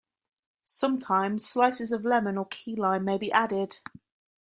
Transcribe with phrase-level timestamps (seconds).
[0.65, 3.81] Sometimes slices of lemon or key lime may be added.